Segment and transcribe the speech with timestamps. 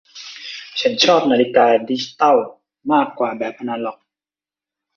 [0.79, 2.37] ฉันชอบนาฬิกาดิจิตัล
[2.91, 3.97] มากกว่าแบบอนาล็อก